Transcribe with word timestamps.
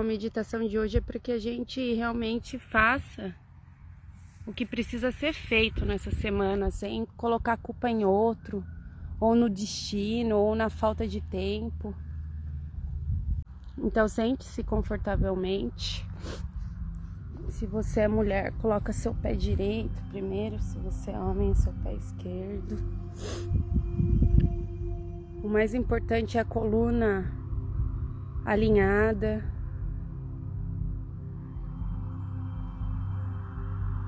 A 0.00 0.02
meditação 0.02 0.66
de 0.66 0.78
hoje 0.78 0.96
é 0.96 1.00
para 1.02 1.18
que 1.18 1.30
a 1.30 1.38
gente 1.38 1.92
realmente 1.92 2.58
faça 2.58 3.34
o 4.46 4.52
que 4.52 4.64
precisa 4.64 5.12
ser 5.12 5.34
feito 5.34 5.84
nessa 5.84 6.10
semana, 6.10 6.70
sem 6.70 7.04
colocar 7.18 7.58
culpa 7.58 7.90
em 7.90 8.02
outro, 8.02 8.64
ou 9.20 9.34
no 9.34 9.50
destino, 9.50 10.38
ou 10.38 10.54
na 10.54 10.70
falta 10.70 11.06
de 11.06 11.20
tempo. 11.20 11.94
Então 13.76 14.08
sente-se 14.08 14.64
confortavelmente. 14.64 16.02
Se 17.50 17.66
você 17.66 18.00
é 18.00 18.08
mulher, 18.08 18.54
coloca 18.54 18.94
seu 18.94 19.14
pé 19.14 19.34
direito 19.34 20.02
primeiro, 20.08 20.58
se 20.60 20.78
você 20.78 21.10
é 21.10 21.20
homem, 21.20 21.52
seu 21.52 21.74
pé 21.74 21.92
esquerdo. 21.92 22.78
O 25.44 25.48
mais 25.48 25.74
importante 25.74 26.38
é 26.38 26.40
a 26.40 26.44
coluna 26.44 27.30
alinhada. 28.46 29.59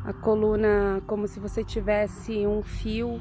A 0.05 0.13
coluna 0.13 1.01
como 1.07 1.29
se 1.29 1.39
você 1.39 1.63
tivesse 1.63 2.47
um 2.47 2.63
fio 2.63 3.21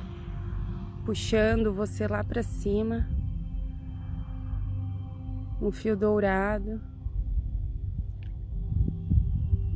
puxando 1.05 1.73
você 1.73 2.07
lá 2.07 2.23
para 2.23 2.41
cima. 2.41 3.07
Um 5.61 5.71
fio 5.71 5.95
dourado. 5.95 6.81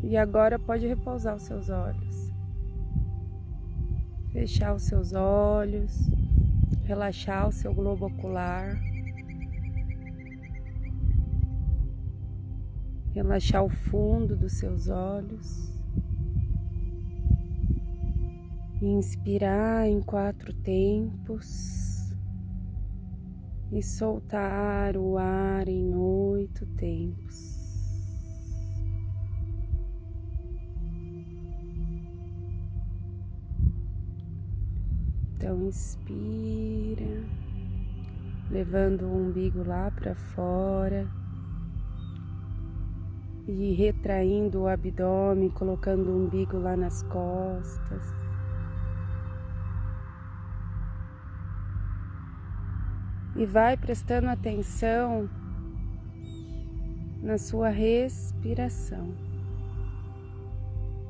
E 0.04 0.18
agora 0.18 0.58
pode 0.58 0.88
repousar 0.88 1.36
os 1.36 1.44
seus 1.44 1.70
olhos. 1.70 2.32
Fechar 4.32 4.74
os 4.74 4.84
seus 4.84 5.14
olhos, 5.14 6.10
relaxar 6.84 7.48
o 7.48 7.52
seu 7.52 7.74
globo 7.74 8.08
ocular. 8.08 8.78
relaxar 13.16 13.64
o 13.64 13.70
fundo 13.70 14.36
dos 14.36 14.58
seus 14.58 14.90
olhos. 14.90 15.75
Inspirar 18.88 19.88
em 19.88 20.00
quatro 20.00 20.54
tempos 20.54 22.16
e 23.72 23.82
soltar 23.82 24.96
o 24.96 25.18
ar 25.18 25.68
em 25.68 25.96
oito 25.96 26.68
tempos. 26.68 27.56
Então, 35.34 35.64
inspira, 35.64 37.24
levando 38.52 39.08
o 39.08 39.18
umbigo 39.18 39.64
lá 39.64 39.90
para 39.90 40.14
fora 40.14 41.08
e 43.48 43.74
retraindo 43.74 44.62
o 44.62 44.68
abdômen, 44.68 45.50
colocando 45.50 46.12
o 46.12 46.26
umbigo 46.28 46.60
lá 46.60 46.78
nas 46.78 47.02
costas. 47.02 48.25
E 53.36 53.46
vai 53.46 53.76
prestando 53.76 54.30
atenção 54.30 55.30
na 57.22 57.38
sua 57.38 57.70
respiração, 57.70 59.14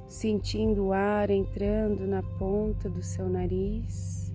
sentindo 0.07 0.85
o 0.85 0.93
ar 0.93 1.29
entrando 1.29 2.07
na 2.07 2.23
ponta 2.39 2.89
do 2.89 3.03
seu 3.03 3.29
nariz 3.29 4.33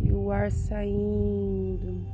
e 0.00 0.12
o 0.12 0.30
ar 0.30 0.52
saindo 0.52 2.06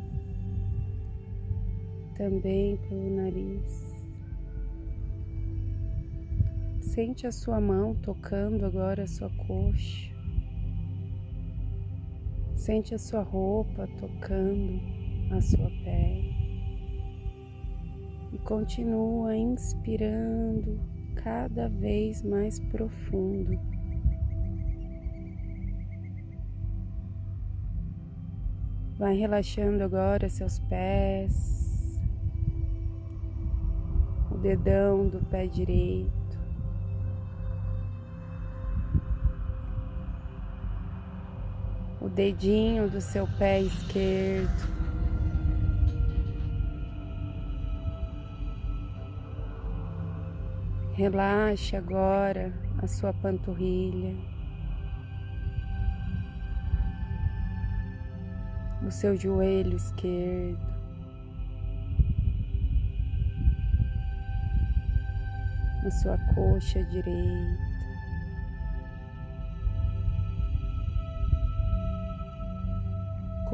também 2.17 2.77
pelo 2.89 3.17
nariz. 3.17 3.95
Sente 6.81 7.27
a 7.27 7.33
sua 7.33 7.61
mão 7.61 7.95
tocando 7.95 8.65
agora 8.65 9.03
a 9.03 9.07
sua 9.07 9.29
coxa. 9.47 10.16
Sente 12.67 12.97
a 12.97 12.99
sua 12.99 13.23
roupa 13.23 13.87
tocando 13.97 14.81
a 15.31 15.41
sua 15.41 15.71
pele. 15.85 16.35
E 18.33 18.39
continua 18.39 19.37
inspirando 19.37 20.77
cada 21.15 21.69
vez 21.69 22.25
mais 22.25 22.59
profundo. 22.59 23.57
Vai 28.99 29.17
relaxando 29.17 29.85
agora 29.85 30.29
seus 30.29 30.59
pés, 30.59 32.03
dedão 34.43 35.09
do 35.09 35.25
pé 35.27 35.47
direito. 35.47 36.26
Dedinho 42.17 42.89
do 42.89 42.99
seu 42.99 43.29
pé 43.39 43.61
esquerdo. 43.61 44.75
Relaxe 50.95 51.77
agora 51.77 52.55
a 52.83 52.87
sua 52.87 53.13
panturrilha, 53.13 54.17
o 58.83 58.91
seu 58.91 59.15
joelho 59.15 59.77
esquerdo. 59.77 60.75
na 65.85 65.91
sua 65.93 66.19
coxa 66.35 66.83
direita. 66.87 67.76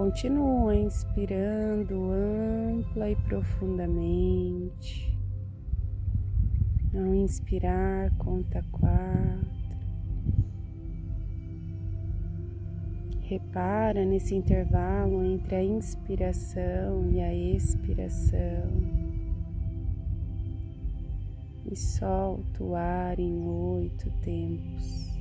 Continua 0.02 0.74
inspirando 0.74 2.10
ampla 2.10 3.08
e 3.08 3.14
profundamente. 3.14 5.16
Ao 6.92 7.14
inspirar, 7.14 8.10
conta 8.18 8.64
quatro. 8.72 9.46
Repara 13.20 14.04
nesse 14.04 14.34
intervalo 14.34 15.24
entre 15.24 15.54
a 15.54 15.62
inspiração 15.62 17.08
e 17.08 17.20
a 17.20 17.32
expiração 17.32 18.72
e 21.70 21.76
solta 21.76 22.64
o 22.64 22.74
ar 22.74 23.20
em 23.20 23.46
oito 23.46 24.10
tempos. 24.20 25.11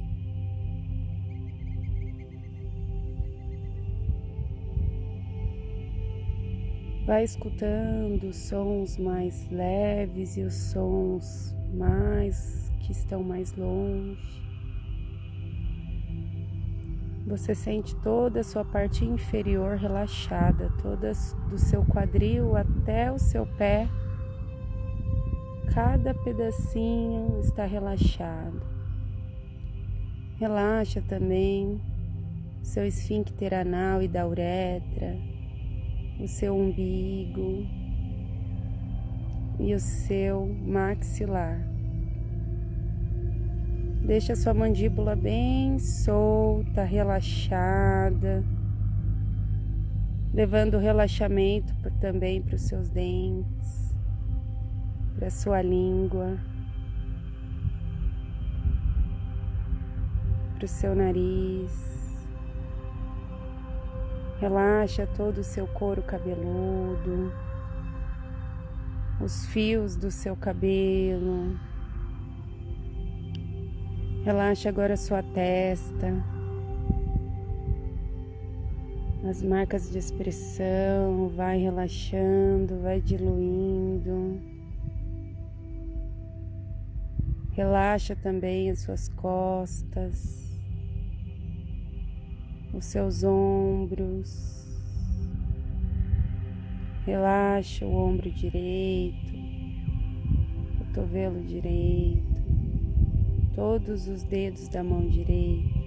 Vai 7.11 7.25
escutando 7.25 8.23
os 8.23 8.37
sons 8.37 8.97
mais 8.97 9.45
leves 9.51 10.37
e 10.37 10.43
os 10.43 10.53
sons 10.53 11.53
mais 11.73 12.71
que 12.79 12.93
estão 12.93 13.21
mais 13.21 13.53
longe. 13.53 14.41
Você 17.27 17.53
sente 17.53 17.93
toda 17.97 18.39
a 18.39 18.43
sua 18.45 18.63
parte 18.63 19.03
inferior 19.03 19.75
relaxada, 19.75 20.71
toda 20.81 21.11
do 21.49 21.57
seu 21.57 21.83
quadril 21.83 22.55
até 22.55 23.11
o 23.11 23.19
seu 23.19 23.45
pé 23.57 23.89
Cada 25.73 26.13
pedacinho 26.13 27.41
está 27.41 27.65
relaxado. 27.65 28.61
Relaxa 30.39 31.01
também 31.01 31.81
seu 32.63 32.85
esfíncter 32.85 33.53
anal 33.53 34.01
e 34.01 34.07
da 34.07 34.25
uretra, 34.25 35.30
o 36.19 36.27
seu 36.27 36.55
umbigo 36.55 37.65
e 39.59 39.73
o 39.73 39.79
seu 39.79 40.47
maxilar. 40.65 41.59
Deixa 44.05 44.35
sua 44.35 44.53
mandíbula 44.53 45.15
bem 45.15 45.77
solta, 45.79 46.83
relaxada, 46.83 48.43
levando 50.33 50.77
relaxamento 50.77 51.73
também 51.99 52.41
para 52.41 52.55
os 52.55 52.61
seus 52.61 52.89
dentes 52.89 53.91
para 55.21 55.29
sua 55.29 55.61
língua, 55.61 56.35
para 60.55 60.65
o 60.65 60.67
seu 60.67 60.95
nariz. 60.95 62.00
Relaxa 64.41 65.05
todo 65.05 65.37
o 65.37 65.43
seu 65.43 65.67
couro 65.67 66.01
cabeludo, 66.01 67.31
os 69.23 69.45
fios 69.45 69.95
do 69.95 70.09
seu 70.09 70.35
cabelo. 70.35 71.59
Relaxa 74.25 74.67
agora 74.67 74.95
a 74.95 74.97
sua 74.97 75.21
testa, 75.21 76.25
as 79.29 79.43
marcas 79.43 79.91
de 79.91 79.99
expressão, 79.99 81.29
vai 81.35 81.59
relaxando, 81.59 82.81
vai 82.81 82.99
diluindo. 82.99 84.41
Relaxa 87.51 88.15
também 88.15 88.71
as 88.71 88.79
suas 88.79 89.07
costas, 89.07 90.50
os 92.73 92.85
seus 92.85 93.23
ombros. 93.23 94.61
Relaxa 97.05 97.85
o 97.85 97.95
ombro 97.95 98.29
direito, 98.31 99.33
cotovelo 100.77 101.41
direito, 101.41 102.41
todos 103.53 104.07
os 104.07 104.23
dedos 104.23 104.67
da 104.67 104.83
mão 104.83 105.07
direita. 105.07 105.81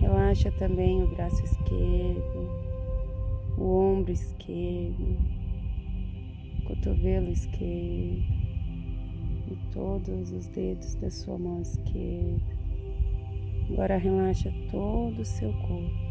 Relaxa 0.00 0.50
também 0.52 1.02
o 1.02 1.06
braço 1.14 1.42
esquerdo, 1.44 2.48
o 3.56 3.64
ombro 3.64 4.12
esquerdo, 4.12 5.16
o 6.58 6.62
cotovelo 6.64 7.30
esquerdo 7.30 8.44
e 9.50 9.56
todos 9.72 10.32
os 10.32 10.46
dedos 10.48 10.94
da 10.96 11.10
sua 11.10 11.38
mão 11.38 11.62
esquerda. 11.62 12.53
Agora 13.70 13.96
relaxa 13.96 14.52
todo 14.70 15.20
o 15.20 15.24
seu 15.24 15.52
corpo. 15.52 16.04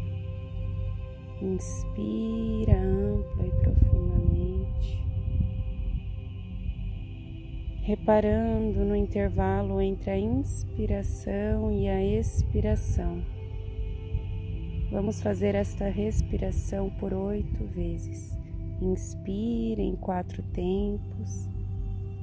Inspira 1.40 2.78
ampla 2.78 3.46
e 3.46 3.50
profundamente, 3.60 5.04
reparando 7.82 8.84
no 8.84 8.96
intervalo 8.96 9.80
entre 9.80 10.10
a 10.10 10.18
inspiração 10.18 11.70
e 11.72 11.88
a 11.88 12.02
expiração. 12.02 13.22
Vamos 14.90 15.20
fazer 15.20 15.54
esta 15.54 15.88
respiração 15.88 16.90
por 17.00 17.12
oito 17.12 17.64
vezes. 17.66 18.38
Inspira 18.80 19.82
em 19.82 19.96
quatro 19.96 20.42
tempos 20.42 21.48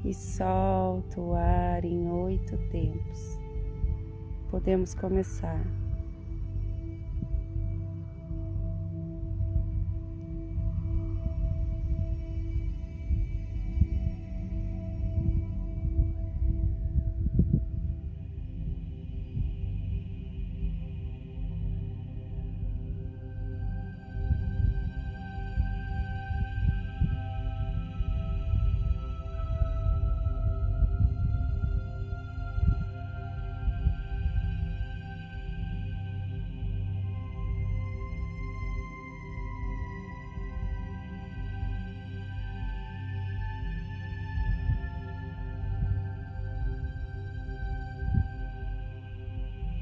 e 0.06 0.14
solta 0.14 1.20
o 1.20 1.34
ar 1.34 1.84
em 1.84 2.10
oito 2.10 2.58
tempos. 2.70 3.41
Podemos 4.52 4.94
começar. 4.94 5.81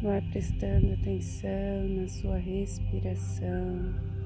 Vai 0.01 0.21
prestando 0.31 0.93
atenção 0.93 1.89
na 1.89 2.07
sua 2.07 2.37
respiração. 2.37 4.18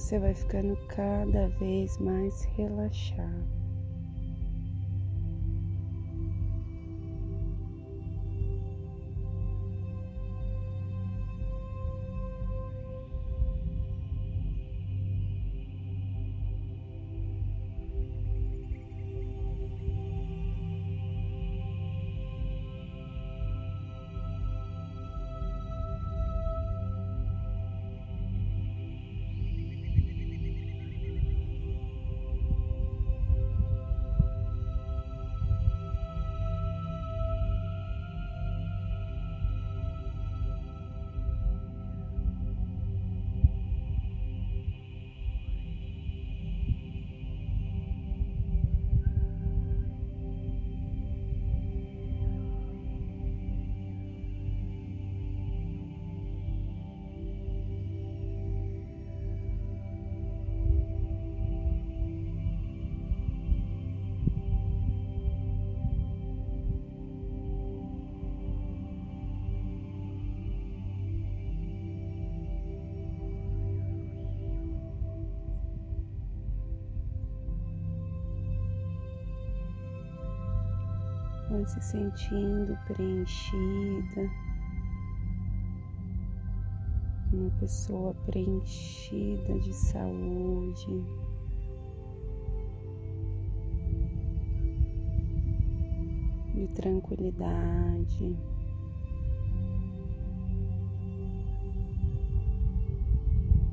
Você 0.00 0.18
vai 0.18 0.32
ficando 0.32 0.74
cada 0.88 1.48
vez 1.48 1.98
mais 1.98 2.44
relaxado. 2.56 3.59
Se 81.64 81.80
sentindo 81.80 82.76
preenchida, 82.86 84.30
uma 87.32 87.50
pessoa 87.58 88.14
preenchida 88.26 89.58
de 89.60 89.72
saúde. 89.72 91.04
De 96.54 96.68
tranquilidade, 96.74 98.36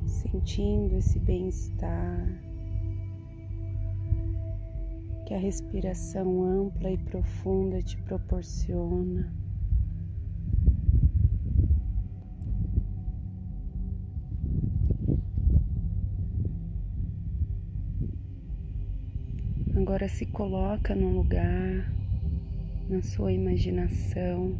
sentindo 0.06 0.96
esse 0.96 1.20
bem-estar 1.20 2.47
que 5.28 5.34
a 5.34 5.38
respiração 5.38 6.42
ampla 6.42 6.90
e 6.90 6.98
profunda 6.98 7.82
te 7.82 7.98
proporciona. 7.98 9.30
Agora 19.76 20.08
se 20.08 20.26
coloca 20.28 20.96
num 20.96 21.18
lugar, 21.18 21.92
na 22.88 23.02
sua 23.02 23.34
imaginação, 23.34 24.58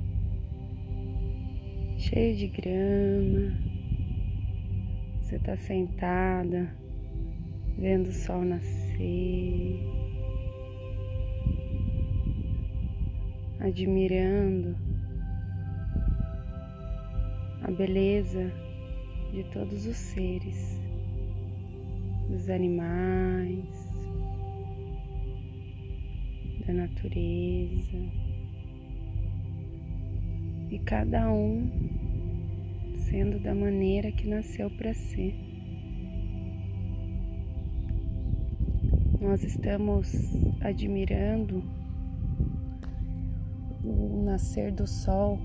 cheio 1.98 2.36
de 2.36 2.48
grama. 2.50 3.58
Você 5.22 5.38
está 5.38 5.56
sentada, 5.56 6.76
vendo 7.78 8.08
o 8.08 8.14
sol 8.14 8.44
nascer 8.44 9.97
admirando 13.60 14.76
a 17.64 17.72
beleza 17.72 18.52
de 19.32 19.44
todos 19.52 19.86
os 19.86 19.96
seres, 19.96 20.80
dos 22.30 22.50
animais, 22.50 23.66
da 26.66 26.74
natureza 26.74 27.98
e 30.70 30.80
cada 30.86 31.32
um 31.32 31.70
sendo 33.10 33.40
da 33.40 33.56
maneira 33.56 34.12
que 34.12 34.28
nasceu 34.28 34.70
para 34.72 34.94
ser. 34.94 35.34
Nós 39.22 39.44
estamos 39.44 40.12
admirando 40.62 41.64
o 43.88 44.22
nascer 44.24 44.72
do 44.72 44.86
sol 44.86 45.40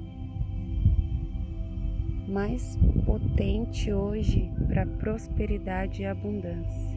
mais 2.28 2.78
potente 3.04 3.92
hoje 3.92 4.50
para 4.68 4.86
prosperidade 4.86 6.02
e 6.02 6.06
abundância. 6.06 6.92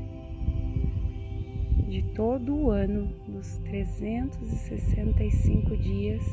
De 1.88 2.02
todo 2.14 2.56
o 2.56 2.72
ano, 2.72 3.14
dos 3.28 3.58
365 3.60 5.78
dias, 5.78 6.24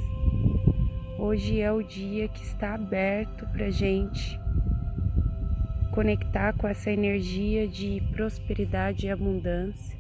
hoje 1.19 1.61
é 1.61 1.71
o 1.71 1.83
dia 1.83 2.27
que 2.29 2.43
está 2.43 2.73
aberto 2.75 3.47
para 3.49 3.71
gente 3.71 4.41
conectar 5.93 6.55
com 6.55 6.67
essa 6.67 6.91
energia 6.91 7.69
de 7.69 8.03
prosperidade 8.13 9.07
e 9.07 9.11
abundância. 9.11 9.95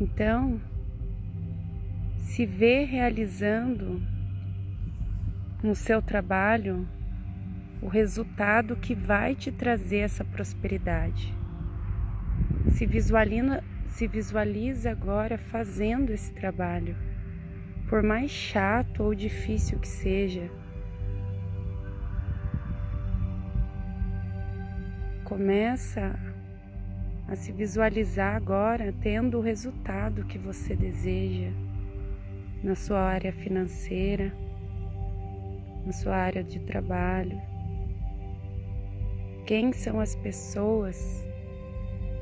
Então, 0.00 0.60
se 2.36 2.44
vê 2.44 2.84
realizando 2.84 4.02
no 5.62 5.74
seu 5.74 6.02
trabalho 6.02 6.86
o 7.80 7.88
resultado 7.88 8.76
que 8.76 8.94
vai 8.94 9.34
te 9.34 9.50
trazer 9.50 10.00
essa 10.00 10.22
prosperidade. 10.22 11.34
Se 12.72 12.84
visualiza, 12.84 13.64
se 13.86 14.06
visualiza 14.06 14.90
agora 14.90 15.38
fazendo 15.38 16.10
esse 16.10 16.30
trabalho, 16.34 16.94
por 17.88 18.02
mais 18.02 18.30
chato 18.30 19.02
ou 19.02 19.14
difícil 19.14 19.78
que 19.78 19.88
seja. 19.88 20.50
Começa 25.24 26.14
a 27.28 27.34
se 27.34 27.50
visualizar 27.50 28.36
agora 28.36 28.92
tendo 29.00 29.38
o 29.38 29.40
resultado 29.40 30.26
que 30.26 30.36
você 30.36 30.76
deseja 30.76 31.50
na 32.62 32.74
sua 32.74 33.00
área 33.00 33.32
financeira, 33.32 34.32
na 35.84 35.92
sua 35.92 36.16
área 36.16 36.42
de 36.42 36.58
trabalho. 36.60 37.40
Quem 39.46 39.72
são 39.72 40.00
as 40.00 40.16
pessoas 40.16 41.24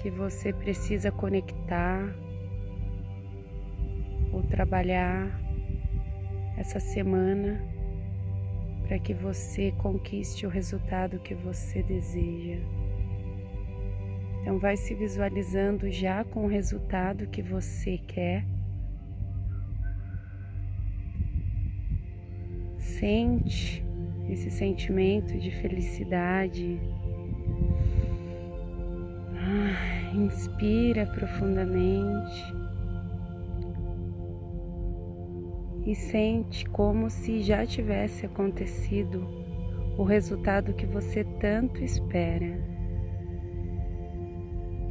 que 0.00 0.10
você 0.10 0.52
precisa 0.52 1.10
conectar 1.10 2.14
ou 4.32 4.42
trabalhar 4.42 5.40
essa 6.58 6.78
semana 6.78 7.58
para 8.86 8.98
que 8.98 9.14
você 9.14 9.72
conquiste 9.72 10.46
o 10.46 10.50
resultado 10.50 11.18
que 11.20 11.34
você 11.34 11.82
deseja. 11.82 12.60
Então 14.42 14.58
vai 14.58 14.76
se 14.76 14.94
visualizando 14.94 15.90
já 15.90 16.22
com 16.22 16.44
o 16.44 16.48
resultado 16.48 17.26
que 17.28 17.40
você 17.40 17.96
quer 18.06 18.44
Sente 23.04 23.84
esse 24.30 24.50
sentimento 24.50 25.36
de 25.36 25.50
felicidade. 25.50 26.80
Ah, 29.36 30.10
inspira 30.14 31.04
profundamente 31.04 32.54
e 35.84 35.94
sente 35.94 36.64
como 36.70 37.10
se 37.10 37.42
já 37.42 37.66
tivesse 37.66 38.24
acontecido 38.24 39.28
o 39.98 40.02
resultado 40.02 40.72
que 40.72 40.86
você 40.86 41.24
tanto 41.38 41.84
espera. 41.84 42.58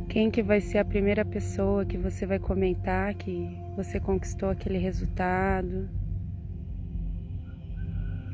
Quem 0.07 0.29
que 0.29 0.43
vai 0.43 0.61
ser 0.61 0.77
a 0.77 0.85
primeira 0.85 1.25
pessoa 1.25 1.83
que 1.83 1.97
você 1.97 2.27
vai 2.27 2.37
comentar 2.37 3.15
que 3.15 3.57
você 3.75 3.99
conquistou 3.99 4.51
aquele 4.51 4.77
resultado? 4.77 6.02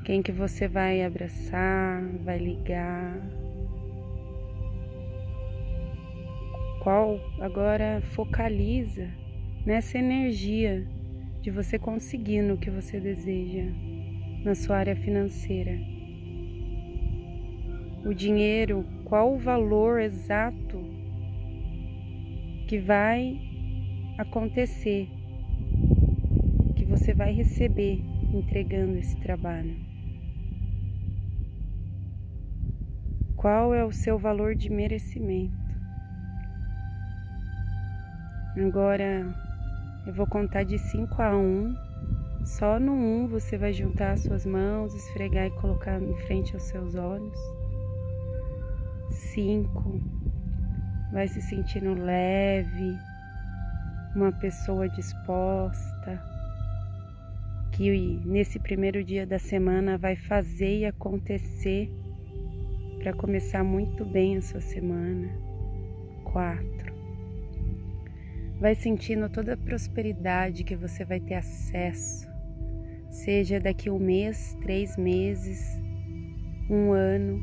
Quem 0.10 0.24
que 0.24 0.32
você 0.32 0.68
vai 0.68 1.04
abraçar, 1.04 2.02
vai 2.24 2.40
ligar? 2.40 3.16
Qual 6.82 7.20
agora 7.40 8.02
focaliza 8.16 9.08
nessa 9.64 10.00
energia 10.00 10.84
de 11.44 11.52
você 11.52 11.78
conseguir 11.78 12.42
no 12.42 12.58
que 12.58 12.72
você 12.72 13.00
deseja 13.00 13.66
na 14.44 14.56
sua 14.56 14.78
área 14.78 14.96
financeira. 14.96 15.80
O 18.04 18.12
dinheiro, 18.12 18.84
qual 19.06 19.36
o 19.36 19.38
valor 19.38 20.02
exato 20.02 20.80
que 22.68 22.80
vai 22.80 23.40
acontecer, 24.18 25.08
que 26.76 26.84
você 26.84 27.14
vai 27.14 27.32
receber 27.32 28.02
entregando 28.34 28.98
esse 28.98 29.16
trabalho. 29.18 29.89
Qual 33.40 33.74
é 33.74 33.86
o 33.86 33.92
seu 33.92 34.20
valor 34.20 34.54
de 34.54 34.70
merecimento? 34.70 35.56
Agora 38.58 39.34
eu 40.06 40.14
vou 40.14 40.28
contar 40.28 40.64
de 40.64 40.78
5 40.78 41.22
a 41.22 41.38
1. 41.38 41.40
Um. 41.40 41.76
Só 42.44 42.78
no 42.78 42.92
1 42.92 42.96
um 42.98 43.28
você 43.28 43.58
vai 43.58 43.72
juntar 43.72 44.12
as 44.12 44.24
suas 44.24 44.46
mãos, 44.46 44.94
esfregar 44.94 45.46
e 45.48 45.52
colocar 45.52 46.02
em 46.02 46.14
frente 46.28 46.54
aos 46.54 46.64
seus 46.64 46.96
olhos. 46.96 47.38
5. 49.10 50.02
Vai 51.14 51.30
se 51.30 51.42
sentindo 51.42 51.94
leve, 51.94 52.98
uma 54.18 54.34
pessoa 54.34 54.90
disposta, 54.90 56.22
que 57.72 58.20
nesse 58.26 58.60
primeiro 58.60 59.02
dia 59.02 59.26
da 59.26 59.40
semana 59.40 59.98
vai 59.98 60.18
fazer 60.18 60.80
e 60.80 60.86
acontecer 60.86 61.90
para 63.00 63.14
começar 63.14 63.64
muito 63.64 64.04
bem 64.04 64.36
a 64.36 64.42
sua 64.42 64.60
semana. 64.60 65.30
Quatro. 66.26 66.94
Vai 68.60 68.76
sentindo 68.76 69.30
toda 69.30 69.54
a 69.54 69.58
prosperidade 69.58 70.66
que 70.66 70.76
você 70.76 71.06
vai 71.06 71.20
ter 71.22 71.36
acesso, 71.36 72.28
seja 73.10 73.58
daqui 73.58 73.90
um 73.90 73.98
mês, 73.98 74.58
três 74.62 74.98
meses, 74.98 75.82
um 76.70 76.92
ano. 76.92 77.42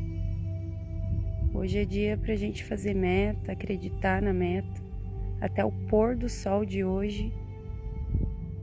Hoje 1.54 1.78
é 1.78 1.84
dia 1.86 2.18
para 2.18 2.34
a 2.34 2.36
gente 2.36 2.62
fazer 2.62 2.94
meta, 2.94 3.52
acreditar 3.52 4.20
na 4.20 4.34
meta. 4.34 4.84
Até 5.40 5.64
o 5.64 5.72
pôr 5.72 6.14
do 6.14 6.28
sol 6.28 6.66
de 6.66 6.84
hoje, 6.84 7.32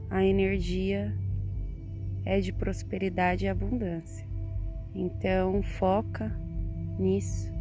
a 0.08 0.24
energia 0.24 1.12
é 2.24 2.40
de 2.40 2.52
prosperidade 2.52 3.46
e 3.46 3.48
abundância. 3.48 4.24
Então, 4.94 5.60
foca 5.60 6.43
nisso. 6.98 7.52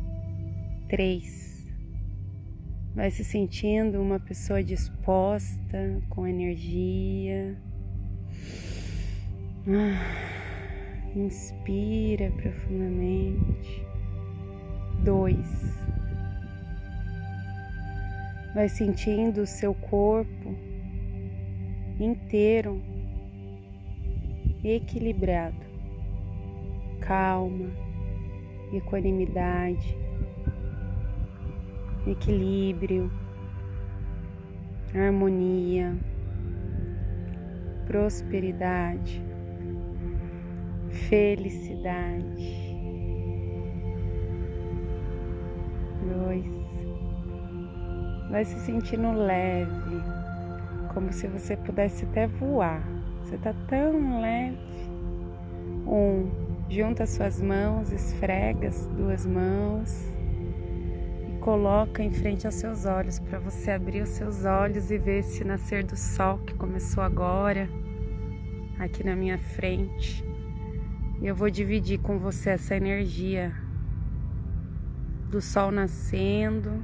Três. 0.87 1.65
Vai 2.95 3.09
se 3.09 3.23
sentindo 3.23 3.99
uma 3.99 4.19
pessoa 4.19 4.63
disposta, 4.63 6.01
com 6.09 6.27
energia. 6.27 7.57
Ah, 9.67 11.15
inspira 11.15 12.29
profundamente. 12.31 13.83
Dois. 15.03 15.73
Vai 18.53 18.69
sentindo 18.69 19.41
o 19.41 19.47
seu 19.47 19.73
corpo 19.73 20.55
inteiro 21.99 22.79
equilibrado, 24.63 25.65
calma 27.01 27.92
equanimidade, 28.77 29.97
equilíbrio, 32.07 33.11
harmonia, 34.93 35.95
prosperidade, 37.85 39.23
felicidade. 41.09 42.63
Dois. 46.01 46.63
Vai 48.29 48.43
se 48.45 48.59
sentindo 48.61 49.11
leve, 49.11 50.01
como 50.93 51.11
se 51.13 51.27
você 51.27 51.55
pudesse 51.55 52.05
até 52.05 52.27
voar, 52.27 52.83
Você 53.21 53.37
tá 53.37 53.53
tão 53.67 54.21
leve. 54.21 54.57
Um, 55.87 56.42
junta 56.73 57.05
suas 57.05 57.39
mãos, 57.39 57.91
esfrega 57.91 58.67
as 58.67 58.87
duas 58.87 59.27
mãos 59.27 60.07
e 61.29 61.37
coloca 61.37 62.01
em 62.01 62.09
frente 62.09 62.47
aos 62.47 62.55
seus 62.55 62.85
olhos 62.85 63.19
para 63.19 63.37
você 63.37 63.69
abrir 63.69 64.01
os 64.01 64.09
seus 64.09 64.43
olhos 64.43 64.89
e 64.89 64.97
ver 64.97 65.19
esse 65.19 65.43
nascer 65.43 65.83
do 65.83 65.95
sol 65.95 66.39
que 66.39 66.55
começou 66.55 67.03
agora 67.03 67.69
aqui 68.79 69.03
na 69.03 69.15
minha 69.15 69.37
frente. 69.37 70.25
E 71.21 71.27
eu 71.27 71.35
vou 71.35 71.47
dividir 71.47 71.99
com 71.99 72.17
você 72.17 72.49
essa 72.49 72.75
energia 72.75 73.53
do 75.29 75.39
sol 75.39 75.71
nascendo 75.71 76.83